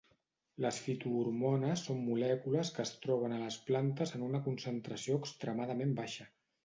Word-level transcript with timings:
Les 0.63 0.77
fitohormones 0.85 1.83
són 1.89 1.99
molècules 2.07 2.71
que 2.77 2.85
es 2.85 2.93
troben 3.05 3.35
a 3.37 3.41
les 3.43 3.59
plantes 3.69 4.15
en 4.21 4.25
una 4.29 4.43
concentració 4.49 5.21
extremadament 5.23 5.95
baixa. 6.01 6.27